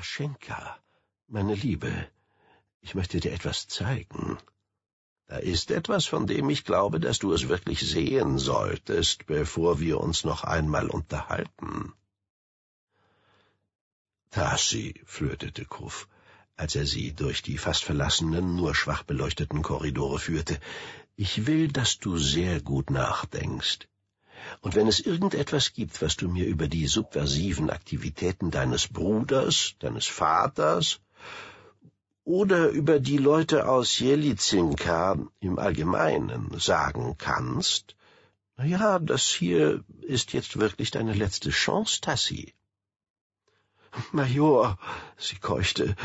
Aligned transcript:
Taschenka, 0.00 0.78
meine 1.28 1.54
Liebe, 1.54 1.92
ich 2.80 2.94
möchte 2.94 3.20
dir 3.20 3.32
etwas 3.32 3.68
zeigen. 3.68 4.38
Da 5.26 5.36
ist 5.36 5.70
etwas, 5.70 6.06
von 6.06 6.26
dem 6.26 6.48
ich 6.48 6.64
glaube, 6.64 7.00
dass 7.00 7.18
du 7.18 7.34
es 7.34 7.48
wirklich 7.48 7.80
sehen 7.80 8.38
solltest, 8.38 9.26
bevor 9.26 9.78
wir 9.78 10.00
uns 10.00 10.24
noch 10.24 10.42
einmal 10.42 10.88
unterhalten. 10.88 11.92
Tassi, 14.30 14.98
flötete 15.04 15.66
Kuff, 15.66 16.08
als 16.56 16.76
er 16.76 16.86
sie 16.86 17.12
durch 17.12 17.42
die 17.42 17.58
fast 17.58 17.84
verlassenen, 17.84 18.56
nur 18.56 18.74
schwach 18.74 19.02
beleuchteten 19.02 19.60
Korridore 19.60 20.18
führte, 20.18 20.58
ich 21.14 21.46
will, 21.46 21.68
dass 21.68 21.98
du 21.98 22.16
sehr 22.16 22.62
gut 22.62 22.88
nachdenkst. 22.88 23.80
Und 24.60 24.74
wenn 24.74 24.88
es 24.88 25.00
irgendetwas 25.00 25.72
gibt, 25.72 26.00
was 26.02 26.16
du 26.16 26.28
mir 26.28 26.46
über 26.46 26.68
die 26.68 26.86
subversiven 26.86 27.70
Aktivitäten 27.70 28.50
deines 28.50 28.88
Bruders, 28.88 29.74
deines 29.78 30.06
Vaters 30.06 31.00
oder 32.24 32.68
über 32.68 33.00
die 33.00 33.18
Leute 33.18 33.68
aus 33.68 33.98
Jelizinka 33.98 35.18
im 35.40 35.58
Allgemeinen 35.58 36.58
sagen 36.58 37.16
kannst, 37.18 37.96
na 38.56 38.64
ja, 38.66 38.98
das 38.98 39.26
hier 39.28 39.82
ist 40.02 40.32
jetzt 40.32 40.60
wirklich 40.60 40.90
deine 40.90 41.14
letzte 41.14 41.50
Chance, 41.50 42.00
Tassi. 42.00 42.54
Major, 44.12 44.78
sie 45.16 45.36
keuchte, 45.36 45.96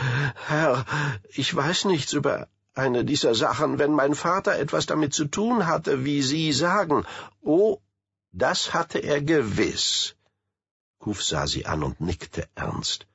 Herr, 0.48 0.86
ich 1.30 1.54
weiß 1.56 1.86
nichts 1.86 2.14
über 2.14 2.48
eine 2.74 3.06
dieser 3.06 3.36
Sachen, 3.36 3.80
wenn 3.80 3.92
mein 3.92 4.16
Vater 4.16 4.58
etwas 4.58 4.86
damit 4.86 5.14
zu 5.14 5.26
tun 5.26 5.66
hatte, 5.66 6.04
wie 6.04 6.22
Sie 6.22 6.52
sagen. 6.52 7.06
Oh, 7.42 7.80
das 8.44 8.74
hatte 8.74 9.00
er 9.00 9.22
gewiss. 9.22 10.16
Kuf 11.00 11.24
sah 11.24 11.48
sie 11.48 11.66
an 11.66 11.84
und 11.84 12.02
nickte 12.02 12.50
ernst. 12.56 13.08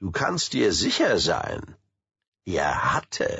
Du 0.00 0.10
kannst 0.10 0.52
dir 0.52 0.72
sicher 0.74 1.18
sein. 1.18 1.76
Er 2.44 2.92
hatte. 2.92 3.30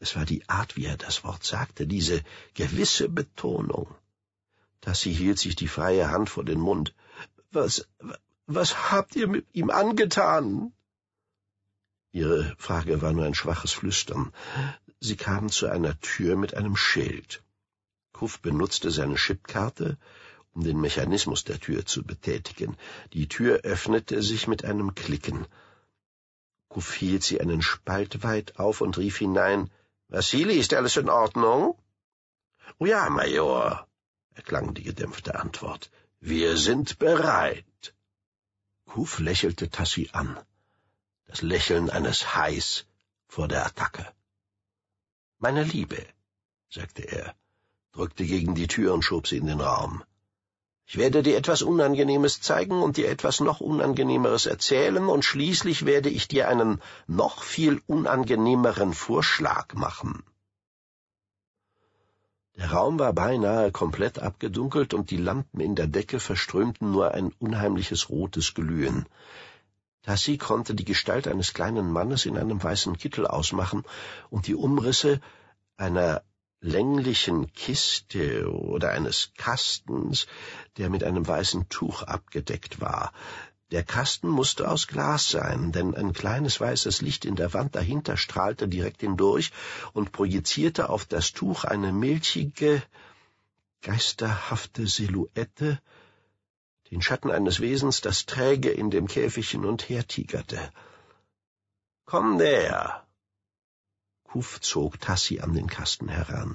Es 0.00 0.16
war 0.16 0.24
die 0.24 0.48
Art, 0.48 0.76
wie 0.76 0.86
er 0.86 0.96
das 0.96 1.22
Wort 1.22 1.44
sagte, 1.44 1.86
diese 1.86 2.22
gewisse 2.54 3.08
Betonung. 3.08 3.94
Tassi 4.80 5.14
hielt 5.14 5.38
sich 5.38 5.54
die 5.54 5.68
freie 5.68 6.10
Hand 6.10 6.30
vor 6.30 6.44
den 6.44 6.60
Mund. 6.60 6.94
Was, 7.52 7.86
was 8.46 8.90
habt 8.90 9.14
ihr 9.16 9.28
mit 9.28 9.46
ihm 9.52 9.70
angetan? 9.70 10.72
Ihre 12.10 12.56
Frage 12.58 13.02
war 13.02 13.12
nur 13.12 13.26
ein 13.26 13.34
schwaches 13.34 13.72
Flüstern. 13.72 14.32
Sie 14.98 15.16
kamen 15.16 15.50
zu 15.50 15.68
einer 15.68 16.00
Tür 16.00 16.36
mit 16.36 16.54
einem 16.54 16.74
Schild. 16.76 17.42
Kuff 18.18 18.40
benutzte 18.40 18.90
seine 18.90 19.14
Chipkarte 19.14 19.96
um 20.58 20.64
den 20.64 20.80
Mechanismus 20.80 21.44
der 21.44 21.60
Tür 21.60 21.86
zu 21.86 22.02
betätigen. 22.02 22.76
Die 23.12 23.28
Tür 23.28 23.60
öffnete 23.62 24.22
sich 24.22 24.48
mit 24.48 24.64
einem 24.64 24.96
Klicken. 24.96 25.46
Kuff 26.68 26.94
hielt 26.94 27.22
sie 27.22 27.40
einen 27.40 27.62
Spalt 27.62 28.24
weit 28.24 28.58
auf 28.58 28.80
und 28.80 28.98
rief 28.98 29.18
hinein, 29.18 29.70
Vassili, 30.08 30.54
ist 30.58 30.74
alles 30.74 30.96
in 30.96 31.08
Ordnung? 31.08 31.78
Oh 32.78 32.86
ja, 32.86 33.08
Major, 33.08 33.86
erklang 34.34 34.74
die 34.74 34.82
gedämpfte 34.82 35.38
Antwort. 35.38 35.90
Wir 36.18 36.56
sind 36.56 36.98
bereit. 36.98 37.94
Kuff 38.86 39.20
lächelte 39.20 39.70
Tassi 39.70 40.10
an. 40.12 40.36
Das 41.26 41.42
Lächeln 41.42 41.88
eines 41.88 42.34
Hais 42.34 42.84
vor 43.28 43.46
der 43.46 43.64
Attacke. 43.64 44.04
Meine 45.38 45.62
Liebe, 45.62 46.04
sagte 46.68 47.02
er, 47.02 47.36
drückte 47.92 48.24
gegen 48.24 48.54
die 48.54 48.68
Tür 48.68 48.94
und 48.94 49.02
schob 49.02 49.26
sie 49.26 49.38
in 49.38 49.46
den 49.46 49.60
Raum. 49.60 50.02
Ich 50.90 50.96
werde 50.96 51.22
dir 51.22 51.36
etwas 51.36 51.60
Unangenehmes 51.60 52.40
zeigen 52.40 52.82
und 52.82 52.96
dir 52.96 53.10
etwas 53.10 53.40
noch 53.40 53.60
Unangenehmeres 53.60 54.46
erzählen, 54.46 55.04
und 55.04 55.22
schließlich 55.22 55.84
werde 55.84 56.08
ich 56.08 56.28
dir 56.28 56.48
einen 56.48 56.80
noch 57.06 57.42
viel 57.42 57.82
unangenehmeren 57.86 58.94
Vorschlag 58.94 59.74
machen. 59.74 60.22
Der 62.56 62.72
Raum 62.72 62.98
war 62.98 63.12
beinahe 63.12 63.70
komplett 63.70 64.18
abgedunkelt, 64.18 64.94
und 64.94 65.10
die 65.10 65.18
Lampen 65.18 65.60
in 65.60 65.74
der 65.74 65.88
Decke 65.88 66.20
verströmten 66.20 66.90
nur 66.90 67.12
ein 67.12 67.34
unheimliches 67.38 68.08
rotes 68.08 68.54
Glühen. 68.54 69.06
Tassi 70.04 70.38
konnte 70.38 70.74
die 70.74 70.86
Gestalt 70.86 71.28
eines 71.28 71.52
kleinen 71.52 71.92
Mannes 71.92 72.24
in 72.24 72.38
einem 72.38 72.62
weißen 72.62 72.96
Kittel 72.96 73.26
ausmachen 73.26 73.84
und 74.30 74.46
die 74.46 74.54
Umrisse 74.54 75.20
einer 75.76 76.22
länglichen 76.60 77.52
Kiste 77.52 78.50
oder 78.50 78.90
eines 78.90 79.32
Kastens, 79.36 80.26
der 80.76 80.90
mit 80.90 81.04
einem 81.04 81.26
weißen 81.26 81.68
Tuch 81.68 82.02
abgedeckt 82.02 82.80
war. 82.80 83.12
Der 83.70 83.84
Kasten 83.84 84.28
musste 84.28 84.70
aus 84.70 84.86
Glas 84.86 85.28
sein, 85.28 85.72
denn 85.72 85.94
ein 85.94 86.14
kleines 86.14 86.58
weißes 86.58 87.02
Licht 87.02 87.26
in 87.26 87.36
der 87.36 87.52
Wand 87.52 87.76
dahinter 87.76 88.16
strahlte 88.16 88.66
direkt 88.66 89.02
hindurch 89.02 89.52
und 89.92 90.10
projizierte 90.10 90.88
auf 90.88 91.04
das 91.04 91.32
Tuch 91.32 91.64
eine 91.64 91.92
milchige, 91.92 92.82
geisterhafte 93.82 94.86
Silhouette, 94.86 95.80
den 96.90 97.02
Schatten 97.02 97.30
eines 97.30 97.60
Wesens, 97.60 98.00
das 98.00 98.24
träge 98.24 98.70
in 98.70 98.90
dem 98.90 99.06
Käfig 99.06 99.50
hin 99.50 99.66
und 99.66 99.88
her 99.90 100.06
tigerte. 100.06 100.72
Komm 102.06 102.38
näher, 102.38 103.06
Kuf 104.38 104.60
zog 104.60 105.00
Tassi 105.00 105.40
an 105.40 105.52
den 105.52 105.66
Kasten 105.66 106.08
heran. 106.08 106.54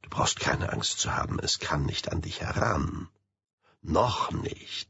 Du 0.00 0.08
brauchst 0.08 0.40
keine 0.40 0.72
Angst 0.72 0.98
zu 0.98 1.14
haben, 1.14 1.38
es 1.38 1.58
kann 1.58 1.84
nicht 1.84 2.10
an 2.10 2.22
dich 2.22 2.40
heran. 2.40 3.08
Noch 3.82 4.30
nicht. 4.30 4.88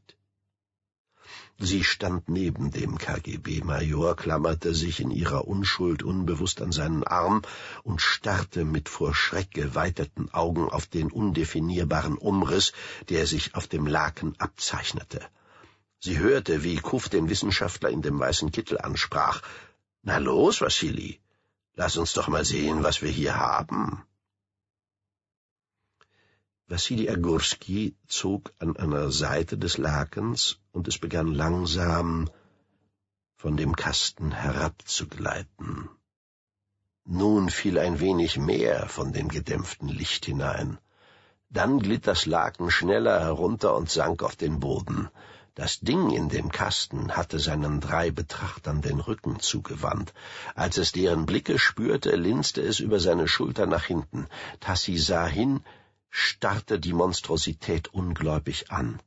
Sie 1.57 1.83
stand 1.83 2.29
neben 2.29 2.71
dem 2.71 2.97
KGB-Major, 2.97 4.15
klammerte 4.15 4.73
sich 4.73 5.01
in 5.01 5.11
ihrer 5.11 5.49
Unschuld 5.49 6.01
unbewusst 6.01 6.61
an 6.61 6.71
seinen 6.71 7.03
Arm 7.03 7.41
und 7.83 8.01
starrte 8.01 8.63
mit 8.63 8.87
vor 8.87 9.13
Schreck 9.13 9.51
geweiteten 9.51 10.29
Augen 10.31 10.69
auf 10.69 10.87
den 10.87 11.11
undefinierbaren 11.11 12.17
Umriss, 12.17 12.71
der 13.09 13.27
sich 13.27 13.55
auf 13.55 13.67
dem 13.67 13.85
Laken 13.85 14.39
abzeichnete. 14.39 15.27
Sie 15.99 16.19
hörte, 16.19 16.63
wie 16.63 16.77
Kuf 16.77 17.09
den 17.09 17.27
Wissenschaftler 17.27 17.89
in 17.89 18.01
dem 18.01 18.17
weißen 18.17 18.53
Kittel 18.53 18.77
ansprach. 18.77 19.41
Na 20.03 20.19
los, 20.19 20.61
Wassili, 20.61 21.19
Lass 21.81 21.95
uns 21.95 22.11
doch 22.11 22.27
mal 22.27 22.43
sehen, 22.43 22.83
was 22.83 23.01
wir 23.01 23.09
hier 23.09 23.35
haben. 23.37 24.03
Wassili 26.67 27.09
Agurski 27.09 27.95
zog 28.05 28.51
an 28.59 28.75
einer 28.75 29.11
Seite 29.11 29.57
des 29.57 29.77
Lakens, 29.77 30.59
und 30.73 30.89
es 30.89 30.97
begann 30.97 31.33
langsam 31.33 32.29
von 33.37 33.55
dem 33.55 33.77
Kasten 33.77 34.33
herabzugleiten. 34.33 35.87
Nun 37.05 37.49
fiel 37.49 37.79
ein 37.79 38.01
wenig 38.01 38.37
mehr 38.37 38.89
von 38.89 39.13
dem 39.13 39.29
gedämpften 39.29 39.87
Licht 39.87 40.25
hinein. 40.25 40.79
Dann 41.49 41.79
glitt 41.79 42.07
das 42.07 42.25
Laken 42.25 42.71
schneller 42.71 43.21
herunter 43.21 43.73
und 43.73 43.89
sank 43.89 44.21
auf 44.21 44.35
den 44.35 44.59
Boden. 44.59 45.07
Das 45.61 45.81
Ding 45.81 46.11
in 46.11 46.29
dem 46.29 46.53
Kasten 46.53 47.17
hatte 47.17 47.37
seinen 47.37 47.81
drei 47.81 48.11
Betrachtern 48.11 48.81
den 48.81 49.01
Rücken 49.01 49.41
zugewandt. 49.41 50.13
Als 50.55 50.77
es 50.77 50.93
deren 50.93 51.25
Blicke 51.25 51.59
spürte, 51.59 52.15
linste 52.15 52.61
es 52.61 52.79
über 52.79 53.01
seine 53.01 53.27
Schulter 53.27 53.65
nach 53.65 53.83
hinten. 53.83 54.27
Tassi 54.61 54.97
sah 54.97 55.27
hin, 55.27 55.59
starrte 56.09 56.79
die 56.79 56.93
Monstrosität 56.93 57.93
ungläubig 57.93 58.71
an. 58.71 59.01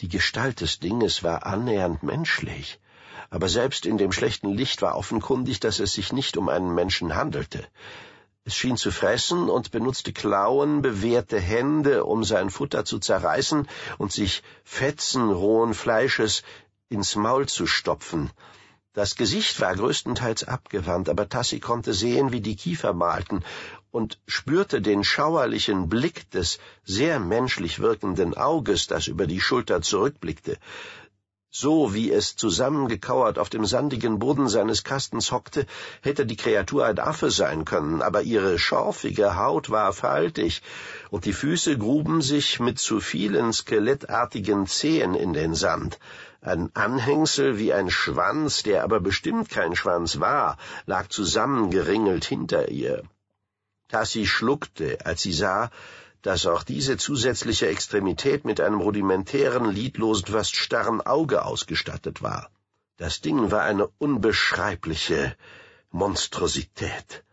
Die 0.00 0.10
Gestalt 0.10 0.60
des 0.60 0.80
Dinges 0.80 1.22
war 1.22 1.46
annähernd 1.46 2.02
menschlich, 2.02 2.78
aber 3.30 3.48
selbst 3.48 3.86
in 3.86 3.96
dem 3.96 4.12
schlechten 4.12 4.52
Licht 4.52 4.82
war 4.82 4.96
offenkundig, 4.96 5.60
dass 5.60 5.78
es 5.78 5.94
sich 5.94 6.12
nicht 6.12 6.36
um 6.36 6.50
einen 6.50 6.74
Menschen 6.74 7.14
handelte. 7.14 7.66
Es 8.50 8.56
schien 8.56 8.76
zu 8.76 8.90
fressen 8.90 9.48
und 9.48 9.70
benutzte 9.70 10.12
Klauen, 10.12 10.82
bewehrte 10.82 11.38
Hände, 11.38 12.04
um 12.04 12.24
sein 12.24 12.50
Futter 12.50 12.84
zu 12.84 12.98
zerreißen 12.98 13.68
und 13.96 14.10
sich 14.10 14.42
Fetzen 14.64 15.30
rohen 15.30 15.72
Fleisches 15.72 16.42
ins 16.88 17.14
Maul 17.14 17.46
zu 17.46 17.68
stopfen. 17.68 18.28
Das 18.92 19.14
Gesicht 19.14 19.60
war 19.60 19.76
größtenteils 19.76 20.42
abgewandt, 20.48 21.08
aber 21.08 21.28
Tassi 21.28 21.60
konnte 21.60 21.94
sehen, 21.94 22.32
wie 22.32 22.40
die 22.40 22.56
Kiefer 22.56 22.92
malten 22.92 23.44
und 23.92 24.18
spürte 24.26 24.82
den 24.82 25.04
schauerlichen 25.04 25.88
Blick 25.88 26.28
des 26.32 26.58
sehr 26.82 27.20
menschlich 27.20 27.78
wirkenden 27.78 28.36
Auges, 28.36 28.88
das 28.88 29.06
über 29.06 29.28
die 29.28 29.40
Schulter 29.40 29.80
zurückblickte. 29.80 30.58
So 31.52 31.94
wie 31.94 32.12
es 32.12 32.36
zusammengekauert 32.36 33.36
auf 33.36 33.50
dem 33.50 33.66
sandigen 33.66 34.20
Boden 34.20 34.48
seines 34.48 34.84
Kastens 34.84 35.32
hockte, 35.32 35.66
hätte 36.00 36.24
die 36.24 36.36
Kreatur 36.36 36.86
ein 36.86 37.00
Affe 37.00 37.32
sein 37.32 37.64
können, 37.64 38.02
aber 38.02 38.22
ihre 38.22 38.56
schorfige 38.56 39.34
Haut 39.34 39.68
war 39.68 39.92
faltig, 39.92 40.62
und 41.10 41.24
die 41.24 41.32
Füße 41.32 41.76
gruben 41.76 42.22
sich 42.22 42.60
mit 42.60 42.78
zu 42.78 43.00
vielen 43.00 43.52
skelettartigen 43.52 44.68
Zehen 44.68 45.16
in 45.16 45.32
den 45.32 45.56
Sand. 45.56 45.98
Ein 46.40 46.70
Anhängsel 46.74 47.58
wie 47.58 47.72
ein 47.72 47.90
Schwanz, 47.90 48.62
der 48.62 48.84
aber 48.84 49.00
bestimmt 49.00 49.50
kein 49.50 49.74
Schwanz 49.74 50.20
war, 50.20 50.56
lag 50.86 51.08
zusammengeringelt 51.08 52.24
hinter 52.24 52.68
ihr. 52.68 53.02
Tassi 53.88 54.24
schluckte, 54.24 55.04
als 55.04 55.22
sie 55.22 55.32
sah, 55.32 55.70
dass 56.22 56.46
auch 56.46 56.62
diese 56.62 56.96
zusätzliche 56.96 57.68
Extremität 57.68 58.44
mit 58.44 58.60
einem 58.60 58.80
rudimentären, 58.80 59.70
lidlosen, 59.70 60.26
fast 60.26 60.56
starren 60.56 61.00
Auge 61.00 61.44
ausgestattet 61.44 62.22
war. 62.22 62.50
Das 62.96 63.20
Ding 63.20 63.50
war 63.50 63.62
eine 63.62 63.86
unbeschreibliche 63.98 65.36
Monstrosität. 65.90 67.24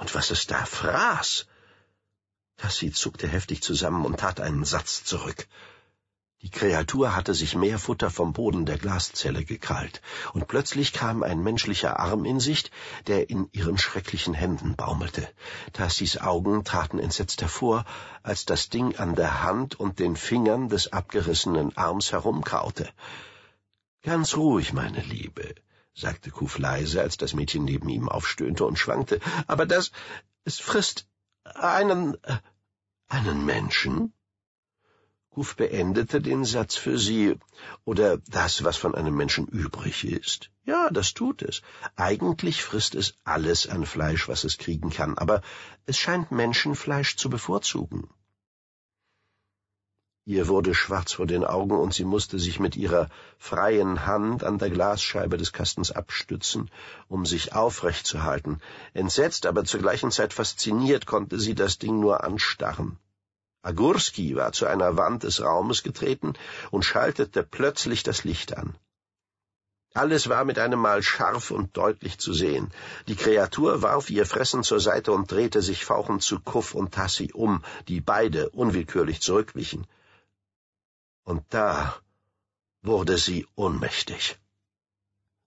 Und 0.00 0.14
was 0.14 0.30
es 0.30 0.46
da 0.46 0.64
fraß! 0.64 1.46
Cassie 2.56 2.92
zuckte 2.92 3.28
heftig 3.28 3.62
zusammen 3.62 4.04
und 4.04 4.18
tat 4.20 4.40
einen 4.40 4.64
Satz 4.64 5.04
zurück. 5.04 5.46
Die 6.44 6.50
Kreatur 6.50 7.16
hatte 7.16 7.32
sich 7.32 7.56
mehr 7.56 7.78
Futter 7.78 8.10
vom 8.10 8.34
Boden 8.34 8.66
der 8.66 8.76
Glaszelle 8.76 9.46
gekrallt, 9.46 10.02
und 10.34 10.46
plötzlich 10.46 10.92
kam 10.92 11.22
ein 11.22 11.42
menschlicher 11.42 11.98
Arm 11.98 12.26
in 12.26 12.38
Sicht, 12.38 12.70
der 13.06 13.30
in 13.30 13.48
ihren 13.52 13.78
schrecklichen 13.78 14.34
Händen 14.34 14.76
baumelte. 14.76 15.26
Tassis 15.72 16.18
Augen 16.18 16.62
traten 16.62 16.98
entsetzt 16.98 17.40
hervor, 17.40 17.86
als 18.22 18.44
das 18.44 18.68
Ding 18.68 18.94
an 18.96 19.14
der 19.14 19.42
Hand 19.42 19.80
und 19.80 19.98
den 19.98 20.16
Fingern 20.16 20.68
des 20.68 20.92
abgerissenen 20.92 21.74
Arms 21.78 22.12
herumkaute. 22.12 22.90
Ganz 24.02 24.36
ruhig, 24.36 24.74
meine 24.74 25.00
Liebe, 25.00 25.54
sagte 25.94 26.30
Kuf 26.30 26.58
leise, 26.58 27.00
als 27.00 27.16
das 27.16 27.32
Mädchen 27.32 27.64
neben 27.64 27.88
ihm 27.88 28.10
aufstöhnte 28.10 28.66
und 28.66 28.78
schwankte. 28.78 29.18
Aber 29.46 29.64
das, 29.64 29.92
es 30.44 30.60
frisst 30.60 31.08
einen, 31.44 32.22
äh, 32.22 32.36
einen 33.08 33.46
Menschen? 33.46 34.12
Kuf 35.34 35.56
beendete 35.56 36.20
den 36.20 36.44
Satz 36.44 36.76
für 36.76 36.96
sie. 36.96 37.36
Oder 37.84 38.18
das, 38.18 38.62
was 38.62 38.76
von 38.76 38.94
einem 38.94 39.16
Menschen 39.16 39.48
übrig 39.48 40.04
ist. 40.04 40.50
Ja, 40.64 40.90
das 40.90 41.12
tut 41.12 41.42
es. 41.42 41.60
Eigentlich 41.96 42.62
frisst 42.62 42.94
es 42.94 43.14
alles 43.24 43.66
an 43.66 43.84
Fleisch, 43.84 44.28
was 44.28 44.44
es 44.44 44.58
kriegen 44.58 44.90
kann, 44.90 45.18
aber 45.18 45.42
es 45.86 45.98
scheint 45.98 46.30
Menschenfleisch 46.30 47.16
zu 47.16 47.30
bevorzugen. 47.30 48.08
Ihr 50.24 50.46
wurde 50.46 50.72
schwarz 50.72 51.12
vor 51.12 51.26
den 51.26 51.44
Augen, 51.44 51.76
und 51.76 51.92
sie 51.92 52.04
musste 52.04 52.38
sich 52.38 52.60
mit 52.60 52.76
ihrer 52.76 53.10
freien 53.36 54.06
Hand 54.06 54.44
an 54.44 54.58
der 54.58 54.70
Glasscheibe 54.70 55.36
des 55.36 55.52
Kastens 55.52 55.90
abstützen, 55.90 56.70
um 57.08 57.26
sich 57.26 57.52
aufrecht 57.52 58.06
zu 58.06 58.22
halten. 58.22 58.60
Entsetzt, 58.94 59.46
aber 59.46 59.64
zur 59.64 59.80
gleichen 59.80 60.12
Zeit 60.12 60.32
fasziniert, 60.32 61.06
konnte 61.06 61.40
sie 61.40 61.56
das 61.56 61.78
Ding 61.78 61.98
nur 61.98 62.22
anstarren. 62.22 62.98
Agurski 63.64 64.36
war 64.36 64.52
zu 64.52 64.66
einer 64.66 64.96
Wand 64.98 65.22
des 65.22 65.40
Raumes 65.40 65.82
getreten 65.82 66.34
und 66.70 66.84
schaltete 66.84 67.42
plötzlich 67.42 68.02
das 68.02 68.22
Licht 68.22 68.56
an. 68.56 68.76
Alles 69.94 70.28
war 70.28 70.44
mit 70.44 70.58
einem 70.58 70.80
Mal 70.80 71.02
scharf 71.02 71.50
und 71.50 71.76
deutlich 71.76 72.18
zu 72.18 72.32
sehen. 72.34 72.72
Die 73.06 73.14
Kreatur 73.14 73.80
warf 73.80 74.10
ihr 74.10 74.26
Fressen 74.26 74.64
zur 74.64 74.80
Seite 74.80 75.12
und 75.12 75.30
drehte 75.30 75.62
sich 75.62 75.84
fauchend 75.84 76.22
zu 76.22 76.40
Kuff 76.40 76.74
und 76.74 76.92
Tassi 76.92 77.30
um, 77.32 77.62
die 77.88 78.00
beide 78.00 78.50
unwillkürlich 78.50 79.22
zurückwichen. 79.22 79.86
Und 81.22 81.42
da 81.50 81.94
wurde 82.82 83.16
sie 83.16 83.46
ohnmächtig. 83.54 84.36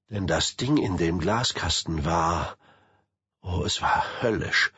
Denn 0.10 0.26
das 0.26 0.56
Ding 0.56 0.78
in 0.78 0.98
dem 0.98 1.20
Glaskasten 1.20 2.06
war, 2.06 2.58
oh, 3.42 3.64
es 3.66 3.82
war 3.82 4.22
höllisch, 4.22 4.72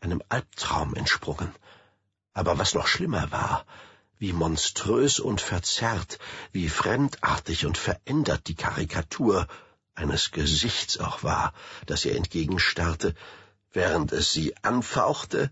einem 0.00 0.22
Albtraum 0.30 0.94
entsprungen. 0.94 1.54
Aber 2.40 2.56
was 2.56 2.72
noch 2.72 2.86
schlimmer 2.86 3.30
war, 3.30 3.66
wie 4.18 4.32
monströs 4.32 5.20
und 5.20 5.42
verzerrt, 5.42 6.18
wie 6.52 6.70
fremdartig 6.70 7.66
und 7.66 7.76
verändert 7.76 8.48
die 8.48 8.54
Karikatur 8.54 9.46
eines 9.94 10.30
Gesichts 10.30 10.96
auch 10.96 11.22
war, 11.22 11.52
das 11.84 12.06
ihr 12.06 12.16
entgegenstarrte, 12.16 13.14
während 13.72 14.12
es 14.12 14.32
sie 14.32 14.56
anfauchte, 14.62 15.50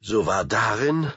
so 0.00 0.24
war 0.24 0.46
darin 0.46 1.12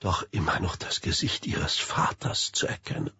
doch 0.00 0.22
immer 0.32 0.60
noch 0.60 0.76
das 0.76 1.00
Gesicht 1.00 1.46
ihres 1.46 1.76
Vaters 1.78 2.52
zu 2.52 2.66
erkennen. 2.66 3.14